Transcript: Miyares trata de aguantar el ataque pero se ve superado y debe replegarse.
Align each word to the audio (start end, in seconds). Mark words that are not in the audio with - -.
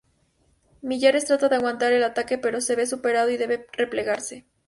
Miyares 0.81 1.25
trata 1.25 1.47
de 1.47 1.57
aguantar 1.57 1.93
el 1.93 2.03
ataque 2.03 2.39
pero 2.39 2.59
se 2.59 2.75
ve 2.75 2.87
superado 2.87 3.29
y 3.29 3.37
debe 3.37 3.67
replegarse. 3.73 4.47